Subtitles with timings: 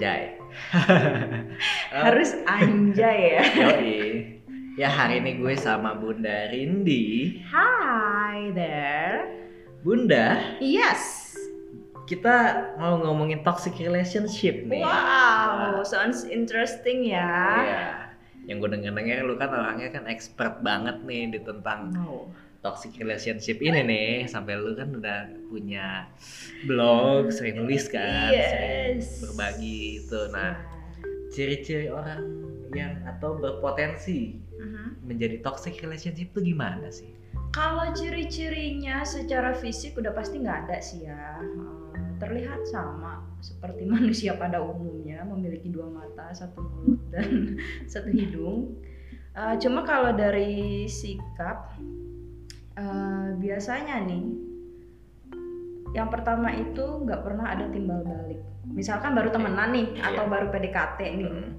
[0.00, 0.32] Anjay.
[2.08, 3.44] Harus anjay ya.
[3.68, 4.00] Yoi.
[4.80, 7.36] Ya hari ini gue sama Bunda Rindi.
[7.52, 9.28] Hi there.
[9.84, 11.36] Bunda, Yes.
[12.08, 14.80] kita mau ngomongin toxic relationship nih.
[14.80, 17.60] Wow, sounds interesting ya.
[17.60, 17.84] Iya.
[18.48, 22.32] Yang gue denger-denger lu kan orangnya kan expert banget nih di tentang Oh.
[22.60, 24.10] Toxic relationship ini nih.
[24.24, 26.08] Sampai lu kan udah punya
[26.64, 29.20] blog, sering nulis kan, sering Yes.
[29.20, 30.20] berbagi itu.
[30.30, 30.60] Nah,
[31.28, 32.22] ciri-ciri orang
[32.70, 35.02] yang atau berpotensi Mhm.
[35.02, 37.10] menjadi toxic relationship itu gimana sih?
[37.50, 41.40] Kalau ciri-cirinya secara fisik udah pasti nggak ada sih ya.
[41.42, 41.78] Eh,
[42.20, 47.56] Terlihat sama seperti manusia pada umumnya memiliki dua mata, satu mulut dan
[47.92, 48.76] satu hidung.
[49.32, 51.80] Eh, cuma kalau dari sikap,
[52.72, 54.24] eh, biasanya nih,
[55.90, 58.38] yang pertama itu nggak pernah ada timbal balik.
[58.64, 60.30] Misalkan baru temenan nih atau Iya.
[60.30, 61.50] baru PDKT nih Hmm.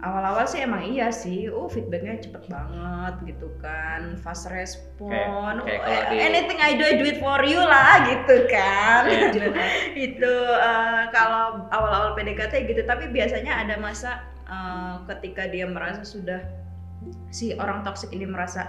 [0.00, 5.08] awal-awal sih emang iya sih oh feedbacknya cepet banget gitu kan fast respon
[5.60, 8.36] Kayak- kayak Oh, kalau di- anything I do I do it for you lah gitu
[8.46, 9.28] kan Iya.
[10.06, 16.40] itu eh, kalau awal-awal PDKT gitu tapi biasanya ada masa eh, ketika dia merasa sudah
[17.28, 18.68] si orang toksik ini merasa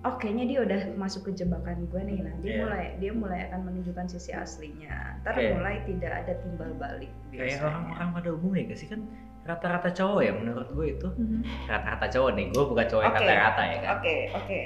[0.00, 2.58] oh kayaknya dia udah masuk ke jebakan gue nih nah dia Iya.
[2.60, 5.50] mulai dia mulai akan menunjukkan sisi aslinya ntar Oke.
[5.50, 7.66] mulai tidak ada timbal balik Kayak biasanya.
[7.66, 9.00] orang-orang pada umumnya gak sih kan
[9.44, 11.40] rata-rata cowok ya menurut gue itu Mhm.
[11.66, 14.60] rata-rata cowok nih gue bukan cowok yang rata-rata ya kan Oke, oke.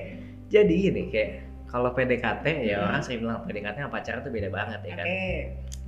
[0.49, 1.31] jadi gini kayak
[1.67, 2.89] kalau PDKT ya Hmm.
[2.89, 5.33] orang sering bilang PDKT sama pacaran tuh beda banget ya kan Oke.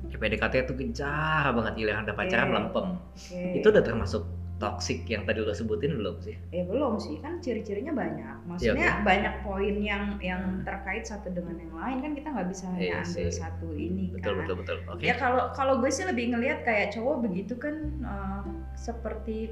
[0.00, 2.52] Kayak PDKT tuh gencar banget giliran udah pacaran Oke.
[2.52, 3.40] melempem Oke.
[3.54, 4.22] itu udah termasuk
[4.60, 6.36] toxic yang tadi lo sebutin belum sih?
[6.52, 8.36] Ya belum sih, kan ciri-cirinya banyak.
[8.44, 11.96] Maksudnya Iya, banyak poin yang yang terkait satu dengan yang lain.
[11.98, 13.40] Kan kita nggak bisa hanya Iya ambil sih.
[13.40, 14.38] satu ini betul kan.
[14.44, 14.76] betul betul.
[14.86, 15.02] Oke.
[15.02, 18.42] Ya kalau kalau gue sih lebih ngelihat kayak cowok begitu kan eh,
[18.76, 19.50] seperti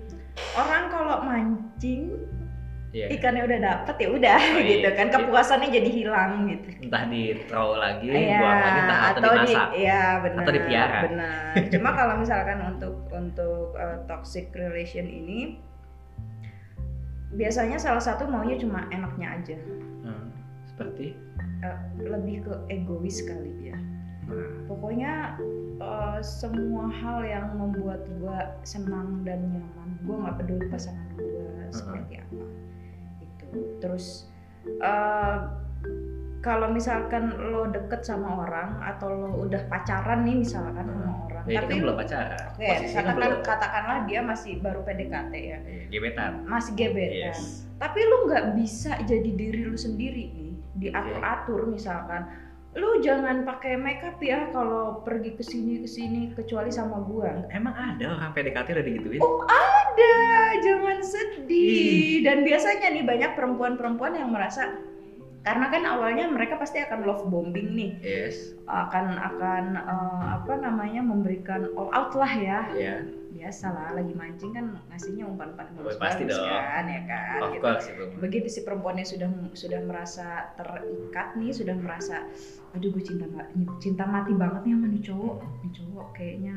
[0.54, 2.12] orang kalau mancing
[2.88, 3.06] Iya.
[3.12, 4.68] ikannya udah dapet ya udah Oh, iya.
[4.72, 6.68] gitu kan kepuasannya jadi hilang gitu.
[6.88, 10.40] entah di throw lagi Iya, buang lagi entah atau, di dimasak ya benar.
[10.40, 10.98] Atau dipiara.
[11.04, 11.52] Benar.
[11.68, 15.60] Cuma kalau misalkan untuk untuk uh, toxic relation ini
[17.28, 19.56] biasanya salah satu maunya cuma enaknya aja.
[20.04, 20.32] Hmm,
[20.66, 21.12] seperti
[21.58, 23.78] Uh, lebih ke egois kali ya.
[24.30, 25.34] nah, Pokoknya
[25.82, 32.22] uh, semua hal yang membuat gua senang dan nyaman, gua nggak peduli pasangan gua seperti
[32.22, 32.46] apa.
[33.78, 34.28] Terus
[34.80, 35.36] uh,
[36.38, 41.58] kalau misalkan lo deket sama orang atau lo udah pacaran nih misalkan sama orang, ya,
[41.60, 42.46] tapi kan lo- belum pacaran.
[42.54, 43.40] Posisinya katakan, belum.
[43.42, 46.32] katakanlah dia masih baru PDKT ya, Iya, gebetan.
[46.46, 47.34] Masih gebetan.
[47.34, 47.66] yes.
[47.78, 52.26] Tapi lu nggak bisa jadi diri lu sendiri nih, diatur-atur misalkan.
[52.78, 57.50] Lu jangan pakai makeup ya kalau pergi ke sini ke sini kecuali sama gua.
[57.50, 60.16] emang ada orang PDKT udah digituin Oh ada,
[60.62, 62.22] jangan sedih.
[62.22, 64.78] Dan biasanya nih banyak perempuan-perempuan yang merasa
[65.48, 71.00] karena kan awalnya mereka pasti akan love bombing nih, yes akan akan eh, apa namanya
[71.00, 72.68] memberikan all out lah ya.
[72.76, 76.48] ya Biasa lah, lagi mancing kan ngasihnya umpan-umpan Oh, pasti bagus dong.
[76.48, 77.38] kan ya kan.
[77.38, 77.62] of gitu.
[77.62, 80.26] course itu begitu si perempuannya sudah sudah merasa
[80.58, 82.28] terikat nih sudah merasa
[82.74, 83.24] aduh gue cinta
[83.78, 86.54] cinta mati banget nih sama nih cowok nih cowok kayaknya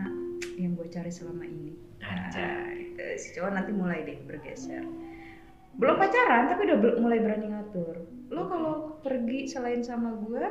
[0.58, 2.98] yang gue cari selama ini Anjay.
[2.98, 4.82] Eh, si cowok nanti mulai deh bergeser
[5.74, 7.96] belum pacaran tapi udah mulai berani ngatur.
[8.28, 10.44] Lo kalau pergi selain sama gue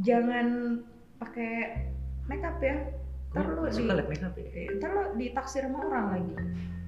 [0.00, 0.80] jangan
[1.18, 1.86] pakai
[2.26, 2.76] makeup ya.
[3.30, 4.48] Ntar lo Gue di suka liat makeup ya.
[4.50, 6.34] Eh, ntar lo ditaksir sama orang lagi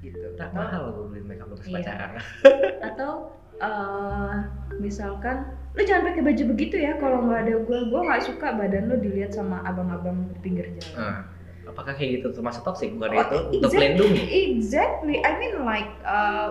[0.03, 0.35] gitu.
[0.35, 1.75] Tak mahal gue beli makeup pas Iya.
[1.79, 2.11] pacaran.
[2.91, 3.11] Atau
[3.57, 4.35] eh,
[4.77, 5.37] misalkan
[5.73, 6.99] lu jangan pakai baju begitu ya.
[6.99, 10.97] Kalau nggak ada gua gua nggak suka badan lu dilihat sama abang-abang di pinggir jalan.
[10.99, 11.19] Nah,
[11.65, 12.29] apakah kayak gitu?
[12.35, 13.37] Termasuk toxic bukan Oh, itu?
[13.57, 13.79] Untuk exactly.
[13.79, 14.23] melindungi?
[14.51, 15.17] exactly.
[15.23, 16.49] I mean like eh,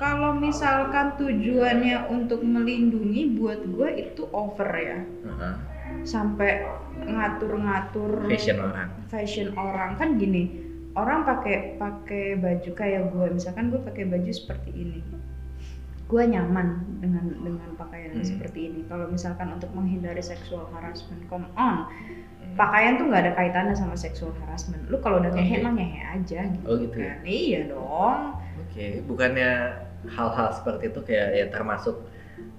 [0.00, 4.98] kalau misalkan tujuannya untuk melindungi buat gua itu over ya.
[5.28, 5.54] Heeh.
[6.00, 6.64] sampai
[7.02, 8.88] ngatur-ngatur fashion orang.
[9.06, 9.90] Fashion orang.
[9.94, 10.48] Kan gini
[10.94, 15.02] orang pakai pakai baju kayak gue misalkan gue pakai baju seperti ini.
[16.06, 18.22] Gue nyaman dengan dengan pakaian Hmm.
[18.24, 18.80] seperti ini.
[18.86, 21.90] Kalau misalkan untuk menghindari sexual harassment come on.
[22.54, 24.86] Pakaian tuh nggak ada kaitannya sama sexual harassment.
[24.86, 25.64] Lu kalau udah ngehe Oke.
[25.66, 27.26] mah ngehe aja gitu oh gitu ya kan.
[27.26, 28.20] iya dong.
[28.62, 29.50] Oke bukannya
[30.08, 32.00] hal-hal seperti itu kayak ya termasuk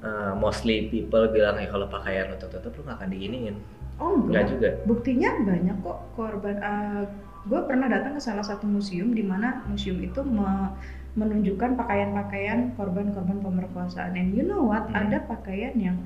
[0.05, 3.55] uh, mostly people bilang ya kalau pakaian lu tutup lu gak akan diiniin.
[4.01, 4.69] Oh enggak enggak juga.
[4.85, 6.57] Buktinya banyak kok korban
[7.41, 10.77] gue pernah datang ke salah satu museum di mana museum itu me-
[11.17, 14.13] menunjukkan pakaian-pakaian korban-korban pemerkosaan.
[14.15, 14.87] And you know what?
[14.89, 15.05] Hmm.
[15.09, 15.97] ada pakaian yang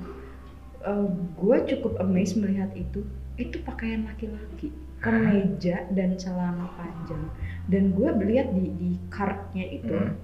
[1.36, 3.04] gue cukup amazed melihat itu.
[3.36, 4.72] Itu pakaian laki-laki.
[4.96, 7.28] Kemeja dan celana panjang.
[7.68, 10.16] Dan gue melihat di di cardnya itu Hmm.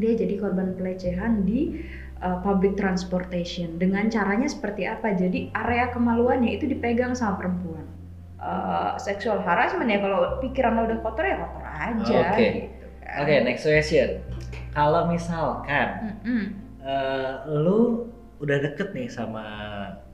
[0.00, 1.84] Dia jadi korban pelecehan di
[2.24, 7.86] uh, public transportation dengan caranya seperti apa jadi area kemaluannya itu dipegang sama perempuan
[8.40, 12.48] Uh, sexual harassment ya kalau pikiran lo udah kotor ya kotor aja Oke.
[12.72, 13.20] gitu kan.
[13.20, 14.08] Oke, next question.
[14.72, 15.88] Kalau misalkan
[16.24, 16.44] Mm-mm.
[16.80, 18.08] eh, lu
[18.40, 19.44] udah deket nih sama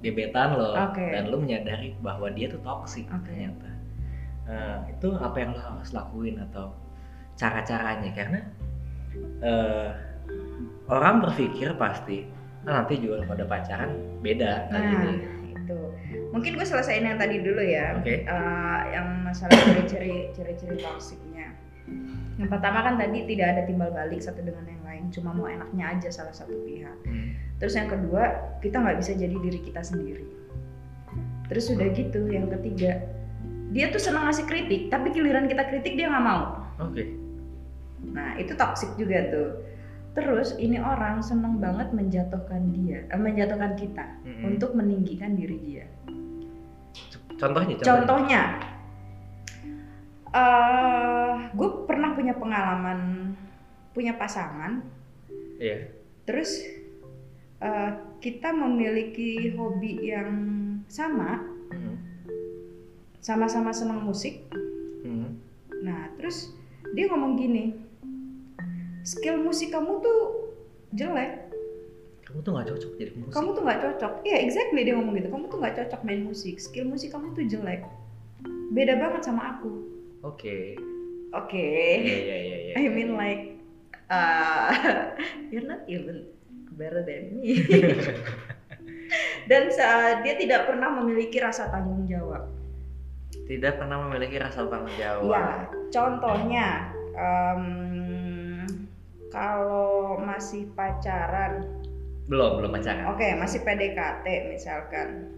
[0.02, 1.06] gebetan lo Oke.
[1.06, 3.30] dan lu menyadari bahwa dia tuh toksik Oke.
[3.30, 3.70] ternyata.
[4.50, 6.74] Eh, itu apa yang lo harus lakuin atau
[7.38, 8.42] cara-caranya karena
[9.42, 9.88] eh,
[10.86, 12.26] orang berpikir pasti
[12.66, 13.90] "Ah, nanti juga udah pacaran
[14.22, 15.12] beda Nah, gini.
[15.54, 15.78] itu.
[16.30, 17.98] Mungkin gue selesaiin yang tadi dulu ya.
[17.98, 18.22] Oke.
[18.26, 21.54] Eh, yang masalah ciri-ciri ciri-ciri toksiknya.
[22.36, 25.96] Yang pertama kan tadi tidak ada timbal balik satu dengan yang lain, cuma mau enaknya
[25.96, 26.92] aja salah satu pihak.
[27.06, 27.32] Hmm.
[27.62, 28.22] Terus yang kedua,
[28.60, 30.26] kita nggak bisa jadi diri kita sendiri.
[31.48, 33.00] Terus udah gitu, yang ketiga,
[33.72, 36.60] dia tuh senang ngasih kritik, tapi giliran kita kritik dia nggak mau.
[36.82, 37.06] Oke.
[38.04, 39.50] Nah, itu toksik juga tuh.
[40.16, 44.56] Terus ini orang seneng banget menjatuhkan dia, eh, menjatuhkan kita Mm-mm.
[44.56, 45.86] untuk meninggikan diri dia.
[47.36, 47.84] Contohnya, contohnya.
[47.84, 48.42] Contohnya,
[50.32, 53.32] eh gue pernah punya pengalaman
[53.92, 54.84] punya pasangan,
[55.56, 55.88] Iya.
[56.24, 56.64] terus
[57.60, 57.90] eh,
[58.20, 60.30] kita memiliki hobi yang
[60.88, 61.40] sama,
[61.72, 61.96] Hmm.
[63.20, 64.44] sama-sama senang musik.
[65.04, 65.40] Hmm.
[65.80, 66.52] Nah, terus
[66.92, 67.72] dia ngomong gini,
[69.06, 70.50] skill musik kamu tuh
[70.90, 71.46] jelek,
[72.26, 73.32] Kamu tuh nggak cocok jadi musik.
[73.32, 74.12] kamu tuh nggak cocok.
[74.26, 75.30] Iya, exactly dia ngomong gitu.
[75.30, 76.58] Kamu tuh nggak cocok main musik.
[76.58, 77.86] Skill musik kamu tuh jelek.
[78.74, 79.86] Beda banget sama aku.
[80.20, 80.74] Oke.
[81.30, 81.70] Oke.
[82.02, 82.56] Iya iya iya.
[82.66, 82.74] iya.
[82.82, 83.54] I mean like
[84.10, 84.74] uh,
[85.54, 86.26] you're not even
[86.74, 87.62] better than me.
[89.46, 92.50] Dan sa- dia tidak pernah memiliki rasa tanggung jawab.
[93.46, 95.30] Tidak pernah memiliki rasa tanggung jawab.
[95.30, 95.46] Iya,
[95.94, 96.66] contohnya
[97.14, 97.62] em,
[99.36, 99.86] kalau
[100.18, 101.60] masih pacaran,
[102.24, 103.04] Belum belum pacaran.
[103.06, 105.28] oke masih PDKT misalkan,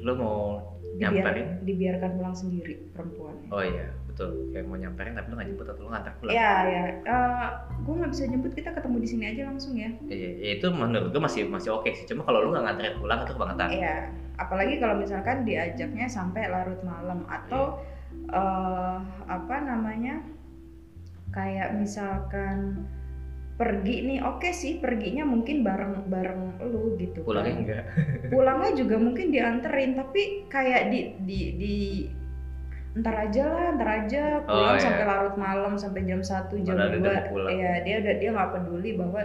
[0.00, 0.58] Lu mau
[0.92, 1.46] dibiar- nyamperin?
[1.62, 3.46] dibiarkan pulang sendiri perempuannya.
[3.48, 4.50] Oh iya betul.
[4.50, 6.32] Kayak mau nyamperin tapi lu nggak jemput atau lu ngantar pulang.
[6.32, 6.82] Iya ya,
[7.78, 9.90] gue nggak bisa jemput kita ketemu di sini aja langsung ya.
[10.02, 12.04] Iya, iya, itu menurut gue masih masih oke sih.
[12.04, 13.68] Cuma kalau lu nggak nganterin pulang itu kebangetan.
[13.70, 13.96] Iya,
[14.36, 17.78] apalagi kalau misalkan diajaknya sampai larut malam atau
[18.26, 20.20] eh, apa namanya
[21.30, 22.86] kayak misalkan
[23.54, 27.20] pergi nih, oke sih perginya mungkin bareng bareng lu gitu.
[27.22, 27.60] Pulangnya kan.
[27.60, 27.84] enggak.
[28.32, 31.74] Pulangnya juga mungkin dianterin, tapi kayak di di di
[32.96, 34.82] ntar aja lah, ntar aja pulang Oh, iya.
[34.82, 37.50] sampai larut malam sampai jam 1 jam Padahal dia udah 2 mau pulang.
[37.52, 39.20] Iya, dia udah dia nggak peduli bahwa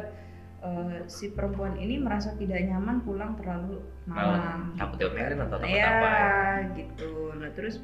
[0.62, 4.76] eh, si perempuan ini merasa tidak nyaman pulang terlalu malam.
[4.76, 6.76] Takut diomelin atau takut Iya, apa ya?
[6.76, 7.12] gitu.
[7.40, 7.76] Nah, terus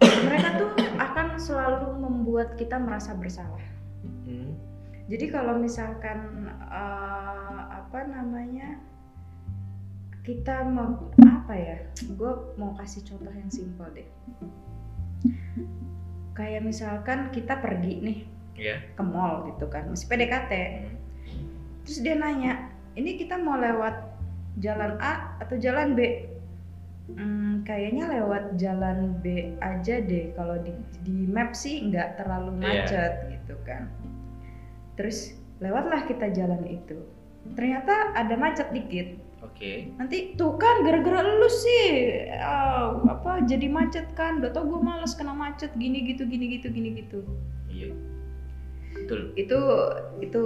[0.26, 0.70] mereka tuh
[1.38, 3.62] selalu membuat kita merasa bersalah.
[4.26, 4.54] Hmm.
[5.08, 8.76] Jadi kalau misalkan eh, apa namanya
[10.26, 11.78] kita mau apa ya?
[12.12, 14.08] Gue mau kasih contoh yang simpel deh.
[16.36, 18.20] Kayak misalkan kita pergi nih
[18.58, 18.76] Iya.
[18.98, 20.52] ke mall gitu kan, masih PDKT.
[20.52, 20.98] Hmm.
[21.86, 23.94] Terus dia nanya, ini kita mau lewat
[24.58, 26.26] jalan A atau jalan B?
[27.08, 30.28] Hmm, kayaknya lewat jalan B aja deh.
[30.36, 32.84] Kalau di, di map sih nggak terlalu Iya.
[32.84, 33.88] macet gitu kan.
[35.00, 35.32] Terus
[35.64, 37.00] lewatlah kita jalan itu.
[37.56, 39.16] Ternyata ada macet dikit.
[39.40, 39.88] Oke.
[39.96, 41.86] Nanti tuh kan gara-gara lu sih
[42.36, 44.44] ah, apa jadi macet kan.
[44.44, 47.24] Udah tau gue males kena macet gini gitu gini gitu gini gitu.
[47.72, 47.94] Iya.
[48.98, 49.32] Betul.
[49.38, 49.60] itu
[50.20, 50.42] itu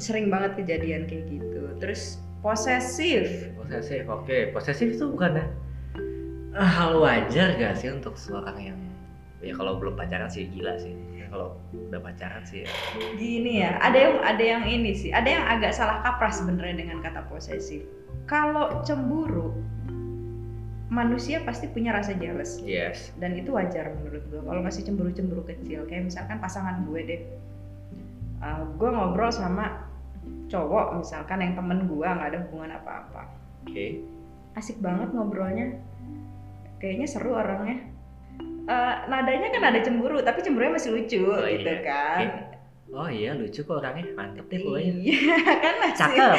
[0.00, 4.08] sering banget kejadian kayak gitu terus posesif Posesif.
[4.08, 4.48] Oke.
[4.56, 5.44] Posesif itu bukan ya?
[6.54, 8.78] Hal wajar gak sih untuk seorang yang
[9.40, 10.92] ya kalau belum pacaran sih gila sih.
[11.16, 12.70] Ya, kalau udah pacaran sih ya.
[13.16, 16.98] gini ya ada yang ada yang ini sih ada yang agak salah kaprah sebenarnya dengan
[17.00, 17.86] kata posesif
[18.26, 19.54] kalau cemburu
[20.90, 23.14] manusia pasti punya rasa jealous Yes.
[23.22, 27.22] dan itu wajar menurut gue kalau masih cemburu-cemburu kecil kayak misalkan pasangan gue deh
[28.40, 29.84] Uh, gue ngobrol sama
[30.48, 33.28] cowok misalkan yang temen gue nggak ada hubungan apa-apa
[33.68, 34.00] Oke.
[34.56, 35.76] asik banget ngobrolnya
[36.80, 37.92] kayaknya seru orangnya
[38.62, 41.82] Eh, nadanya kan ada cemburu tapi cemburunya masih lucu Oh, gitu iya.
[41.82, 42.26] kan
[42.88, 44.92] Oh iya lucu kok orangnya mantep deh pokoknya.
[45.00, 46.38] iya kan masih Cakep.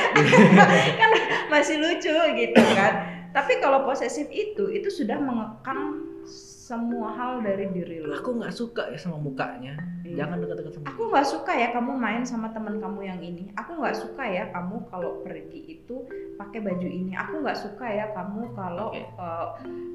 [1.02, 1.12] kan
[1.48, 2.94] masih lucu gitu kan
[3.30, 8.16] tapi kalau posesif itu itu sudah mengekang semua hal dari diri lo.
[8.16, 9.76] Aku nggak suka ya sama mukanya.
[10.08, 10.24] Iya.
[10.24, 13.52] Jangan deket-deket sama Aku nggak suka ya kamu main sama teman kamu yang ini.
[13.60, 15.96] Aku nggak suka ya kamu kalau pergi itu
[16.40, 17.12] pakai baju ini.
[17.18, 19.04] Aku nggak suka ya kamu kalau Oke.
[19.04, 19.48] eh,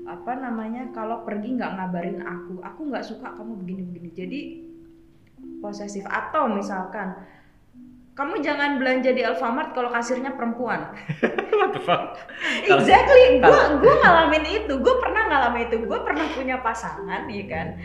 [0.07, 2.61] apa namanya kalau pergi nggak ngabarin aku.
[2.61, 4.11] Aku nggak suka kamu begini-begini.
[4.13, 4.41] Jadi
[5.61, 7.17] posesif atau misalkan
[8.17, 10.89] kamu jangan belanja di Alfamart kalau kasirnya perempuan.
[11.61, 12.17] What the fuck?
[12.65, 13.45] Exactly.
[13.45, 14.73] Gue gue ngalamin itu.
[14.81, 15.77] Gue pernah ngalamin itu.
[15.85, 17.77] Gue pernah punya pasangan, ya kan.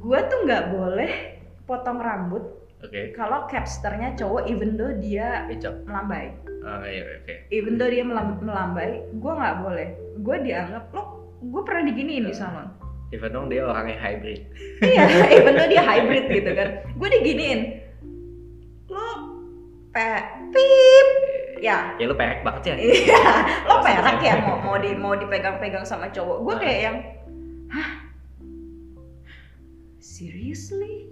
[0.00, 1.12] Gue tuh nggak boleh
[1.68, 2.42] potong rambut
[2.80, 3.12] Oke.
[3.12, 5.84] kalau capsternya cowok even though dia Becok.
[5.86, 6.34] melambai
[6.66, 7.34] Oh iya oke.
[7.54, 9.88] even though dia melam- melambai gue nggak boleh
[10.18, 11.02] gue dianggap lo
[11.38, 12.66] gue pernah diginiin di salon
[13.10, 14.40] Even dong dia orangnya hybrid.
[14.82, 15.06] iya
[15.38, 17.60] even though dia hybrid gitu kan gue diginiin
[19.90, 20.06] pe
[20.54, 21.08] pip.
[21.60, 21.92] Ya.
[22.00, 22.70] Ya lu perek banget sih.
[22.72, 22.88] anjing.
[23.04, 23.20] iya.
[23.68, 26.38] Lo sama ya mau mau di mau dipegang-pegang sama cowok.
[26.46, 26.96] Gue kayak yang
[27.68, 27.90] hah?
[30.00, 31.10] Seriously?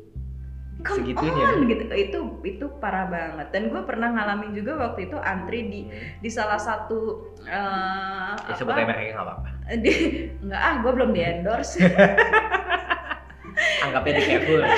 [0.79, 1.59] Come Segitunya.
[1.59, 1.85] on gitu.
[1.91, 3.51] Itu itu parah banget.
[3.51, 5.81] Dan gue pernah ngalamin juga waktu itu antri di
[6.23, 9.49] di salah satu eh Ya sebut mereknya nggak apa-apa.
[9.85, 9.93] di
[10.39, 11.83] nggak ah gue belum di endorse.
[13.85, 14.63] Anggapnya di Carrefour.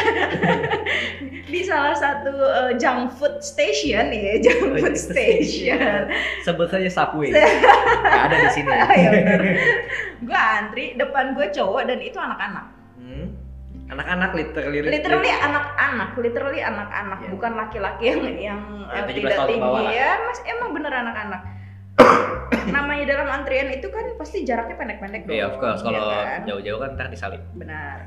[1.50, 6.07] di salah satu eh, junk food station ya junk food station
[6.40, 7.35] Sebut saja Subway.
[8.02, 8.71] Nggak ada di sini.
[8.71, 9.11] Ah, ya
[10.21, 12.66] gue antri depan gue cowok dan itu anak-anak
[12.97, 13.26] Hmm.
[13.88, 14.87] Anak-anak literally.
[14.87, 17.30] literally anak-anak literally anak-anak Iya.
[17.33, 21.42] bukan laki-laki yang yang 17 tidak tinggi ya mas emang bener anak-anak
[22.71, 25.83] namanya dalam antrian itu kan pasti jaraknya pendek-pendek dong Iya of course.
[25.83, 26.40] Kalau ya kan?
[26.47, 27.42] jauh-jauh kan ntar disalip.
[27.52, 28.07] benar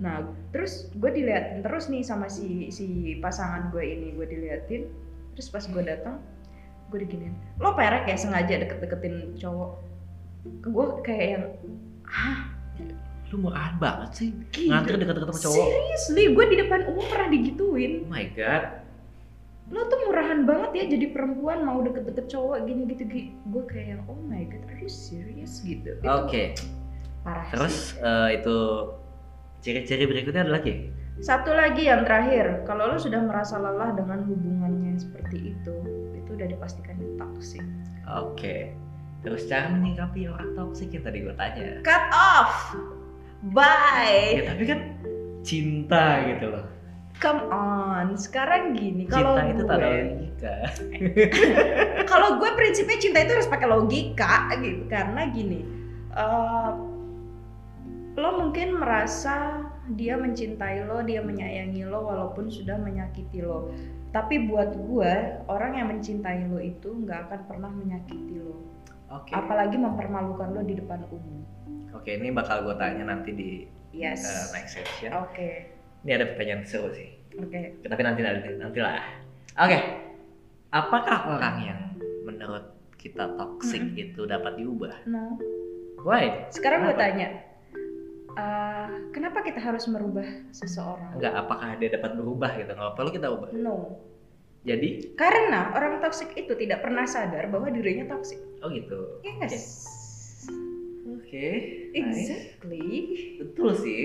[0.00, 2.86] nah terus gue diliatin terus nih sama si si
[3.20, 4.88] pasangan gue ini gue diliatin
[5.36, 6.16] terus pas gue datang
[6.88, 9.70] gue diginiin lo perek ya sengaja deket-deketin cowok
[10.66, 11.44] gue kayak yang
[12.08, 12.40] hah
[13.30, 14.28] Lu murahan banget sih.
[14.50, 15.54] gila Ngantri deket-deket sama cowok.
[15.70, 18.64] seriously gue di depan umum pernah digituin Oh my god.
[19.70, 23.06] lo tuh murahan banget ya jadi perempuan mau deket-deket cowok gini gitu
[23.54, 26.58] gue kayak yang oh my god are you serious gitu itu Oke.
[27.22, 28.56] parah Terus sih eh, itu
[29.60, 30.88] ciri-ciri berikutnya ada lagi.
[31.18, 35.74] satu lagi yang terakhir kalau lo sudah merasa lelah dengan hubungannya yang seperti itu
[36.14, 37.60] itu udah dipastikan toxic
[38.08, 38.72] Oke.
[39.20, 41.76] Terus cara menyikapi orang toksik yang tadi gue tanya.
[41.82, 42.72] cut off
[43.46, 44.80] bye Ya tapi kan
[45.40, 46.64] cinta gitu loh.
[47.16, 50.54] come on sekarang gini kalau Cinta itu tak ada gue logika.
[52.10, 55.60] kalau gue prinsipnya cinta itu harus pakai logika gitu karena gini
[56.10, 56.70] eh,
[58.18, 59.62] lo mungkin merasa
[59.94, 63.70] dia mencintai lo dia menyayangi lo walaupun sudah menyakiti lo
[64.10, 65.12] tapi buat gue
[65.46, 68.58] orang yang mencintai lo itu nggak akan pernah menyakiti lo
[69.10, 69.34] Oke.
[69.34, 71.42] apalagi mempermalukan lo di depan umum
[71.90, 73.50] Oke, ini bakal gue tanya nanti di
[73.90, 75.10] yes eh, next section.
[75.10, 75.50] oke
[76.06, 77.18] Ini ada pertanyaan seru sih.
[77.34, 79.02] oke Tapi nanti nanti nanti lah.
[79.58, 79.78] Oke.
[80.70, 81.80] Apakah orang yang
[82.22, 84.04] menurut kita toksik Mm-mm.
[84.06, 85.02] itu dapat diubah?
[85.04, 85.34] nah
[86.00, 86.46] Why?
[86.54, 87.28] sekarang gue tanya
[88.34, 92.70] eh, kenapa kita harus merubah seseorang Enggak, apakah dia dapat berubah gitu?
[92.72, 93.48] Nggak perlu kita ubah.
[93.54, 93.76] no
[94.60, 98.36] Jadi, Karena orang toksik itu tidak pernah sadar bahwa dirinya toksik.
[98.60, 99.24] oh gitu.
[99.24, 99.88] Yes.
[101.08, 101.48] Oke.
[101.90, 102.28] nice.
[102.28, 102.88] Exactly.
[103.40, 104.02] Betul sih.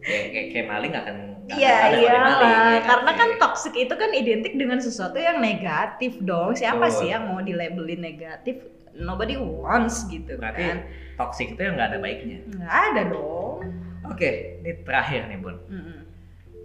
[0.00, 1.16] kayak kayak, kayak maling akan
[1.50, 2.70] Iya akan ada kalau dia maling, iyalah.
[2.70, 6.54] ya Karena kan toksik itu kan identik dengan sesuatu yang negatif dong.
[6.54, 8.62] Siapa sih yang mau dilabelin negatif?
[8.94, 10.78] Nobody wants gitu Berarti kan.
[11.20, 12.38] Toksik itu yang nggak ada baiknya.
[12.48, 13.60] Nggak ada dong.
[14.08, 15.56] Oke, ini terakhir nih bun.
[15.68, 16.00] Mm-mm.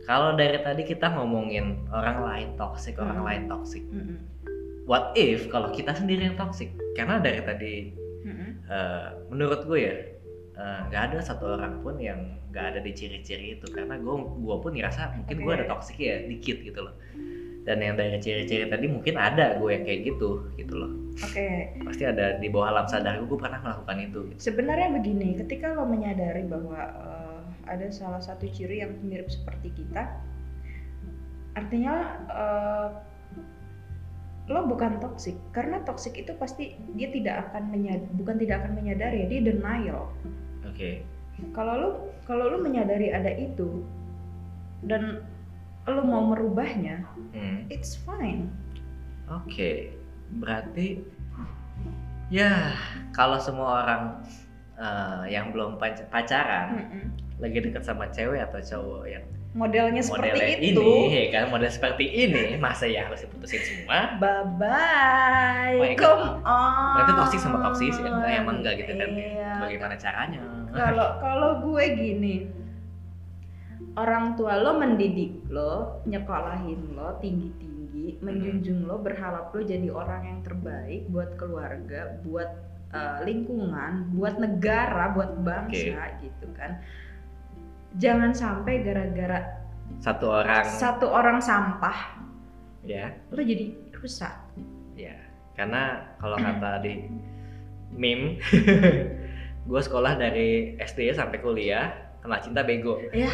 [0.07, 3.27] Kalau dari tadi kita ngomongin orang lain toksik, orang Hmm.
[3.27, 3.83] lain toksik.
[3.85, 4.19] Mm-mm.
[4.85, 6.71] What if kalau kita sendiri yang toksik?
[6.95, 7.73] Karena dari tadi
[8.23, 8.49] Mm-mm.
[8.65, 9.95] eh, menurut gue ya
[10.55, 14.55] eh, nggak ada satu orang pun yang nggak ada di ciri-ciri itu karena gue gue
[14.55, 15.57] pun ngerasa mungkin gue Oke.
[15.59, 16.95] ada toksik ya dikit gitu loh
[17.65, 21.71] dan yang dari ciri-ciri tadi mungkin ada gue yang kayak gitu gitu loh Oke.
[21.87, 24.51] pasti ada di bawah alam sadar gue pernah melakukan itu gitu.
[24.51, 27.39] Sebenarnya begini, ketika lo menyadari bahwa eh,
[27.71, 30.11] ada salah satu ciri yang mirip seperti kita,
[31.55, 31.95] artinya
[32.27, 32.87] eh,
[34.45, 39.25] lo bukan toksik karena toksik itu pasti dia tidak akan menyad bukan tidak akan menyadari
[39.25, 40.13] dia denial.
[40.61, 41.01] oke
[41.57, 41.89] Kalau lo
[42.29, 43.81] kalau lo menyadari ada itu
[44.85, 45.25] dan
[45.87, 48.49] lo mau merubahnya, Hmm, it's fine.
[49.25, 49.93] oke
[50.35, 51.01] berarti
[52.27, 52.73] ya
[53.11, 54.03] kalau semua orang
[54.75, 57.03] eh, yang belum pac- pacaran Mm-mm.
[57.37, 61.69] lagi dekat sama cewek atau cowok yang modelnya seperti modelnya itu ini ya kan model
[61.69, 65.95] seperti ini masa ya harus diputusin semua bye bye Oh, iya.
[65.95, 69.51] come on berarti toksik sama toksis ya enggak emang enggak gitu kan Iya.
[69.59, 72.35] bagaimana caranya kalau kalau gue gini
[73.95, 80.21] orang tua lo mendidik lo nyekolahin lo tinggi tinggi menjunjung lo berharap lo jadi orang
[80.27, 82.49] yang terbaik buat keluarga buat
[82.91, 86.83] eh, lingkungan buat negara buat bangsa gitu kan.
[87.95, 89.63] Jangan sampai gara-gara
[90.03, 90.65] satu orang.
[90.67, 92.19] satu orang sampah
[92.83, 93.15] ya.
[93.31, 94.35] lo jadi rusak.
[94.99, 95.15] Ya
[95.55, 97.07] karena kalau kata di
[97.95, 98.43] meme
[99.67, 103.29] gue sekolah dari SD sampai kuliah kena cinta bego Ya,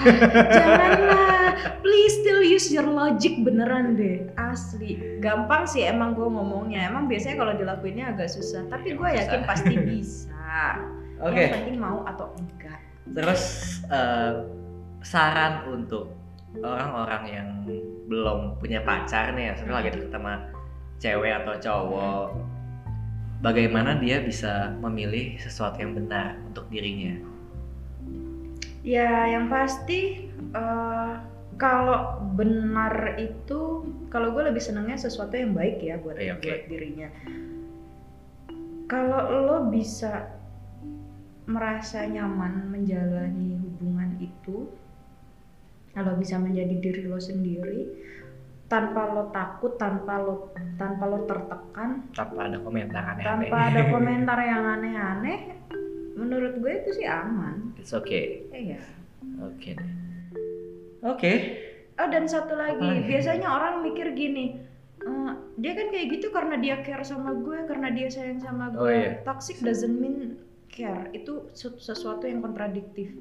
[0.51, 1.51] janganlah.
[1.81, 4.27] Please still use your logic beneran deh.
[4.35, 5.19] Asli.
[5.23, 6.91] Gampang sih emang gue ngomongnya.
[6.91, 8.67] Emang biasanya kalau dilakuinnya agak susah.
[8.67, 9.49] Tapi gue yakin susah.
[9.49, 10.51] pasti bisa.
[11.25, 12.79] oke Yang penting mau atau enggak.
[13.11, 13.43] terus
[13.89, 14.33] eh,
[15.01, 16.13] saran untuk
[16.61, 17.47] orang-orang yang
[18.07, 20.33] belum punya pacar nih ya lagi deket sama
[20.99, 22.27] cewek atau cowok
[23.41, 27.17] bagaimana dia bisa memilih sesuatu yang benar untuk dirinya
[28.81, 31.13] Ya, yang pasti eh,
[31.61, 36.49] kalau benar itu kalau gue lebih senengnya sesuatu yang baik ya buat Iya, oke.
[36.49, 37.09] buat dirinya.
[38.89, 40.35] Kalau lo bisa
[41.45, 44.67] merasa nyaman menjalani hubungan itu,
[45.93, 47.87] kalau bisa menjadi diri lo sendiri
[48.71, 54.37] tanpa lo takut, tanpa lo tanpa lo tertekan, tanpa ada komentar aneh-aneh tanpa ada komentar
[54.39, 55.39] yang aneh-aneh,
[56.21, 57.73] menurut gue itu sih aman.
[57.75, 58.79] it's okay Iya.
[59.41, 59.89] oke deh
[61.03, 61.33] oke
[61.93, 64.57] Oh dan satu lagi, biasanya orang mikir gini,
[64.97, 68.79] "Eh, dia kan kayak gitu karena dia care sama gue, karena dia sayang sama gue.
[68.79, 69.21] Oh, iya.
[69.21, 70.33] Toxic doesn't mean
[70.67, 73.13] care, itu su- sesuatu yang kontradiktif.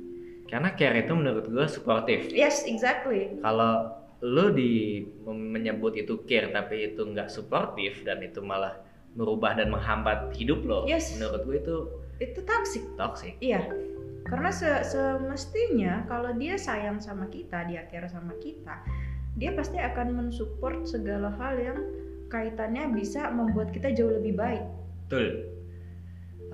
[0.47, 3.39] karena care itu menurut gue suportif Yes, exactly.
[3.39, 8.75] kalau lu di menyebut itu care tapi itu nggak suportif dan itu malah
[9.13, 11.15] merubah dan menghambat hidup lo Yes.
[11.15, 11.77] menurut gue itu
[12.21, 12.85] Itu toxic.
[12.95, 13.65] toxic Iya.
[14.29, 18.79] Karena se- semestinya kalau dia sayang sama kita, dia care sama kita,
[19.41, 21.79] dia pasti akan mensupport segala hal yang
[22.31, 24.63] kaitannya bisa membuat kita jauh lebih baik.
[25.11, 25.43] betul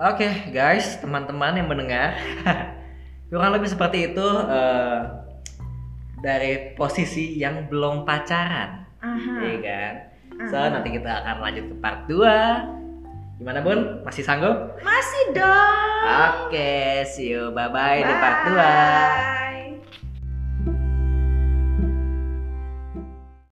[0.00, 2.16] oke guys teman-teman yang mendengar
[3.28, 5.00] kurang lebih seperti itu eh,
[6.24, 9.32] dari posisi yang belum pacaran Aha.
[9.44, 9.94] Iya kan
[10.48, 10.72] so aha.
[10.72, 12.24] nanti kita akan lanjut ke part 2
[13.36, 16.00] gimana bun masih sanggup Masih dong.
[16.48, 16.72] oke
[17.04, 19.44] see you bye bye di part 2 Bye.